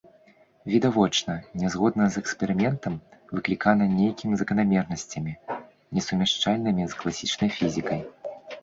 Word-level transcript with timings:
Відавочна 0.71 1.33
нязгода 1.63 2.07
з 2.15 2.23
эксперыментам 2.23 2.95
выклікана 3.35 3.83
нейкімі 3.99 4.33
заканамернасцямі, 4.43 5.33
несумяшчальнымі 5.99 6.83
з 6.93 7.05
класічнай 7.05 7.49
фізікай. 7.61 8.01